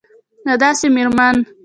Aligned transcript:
او 0.51 0.55
داسي 0.61 0.87
میرمن 0.95 1.35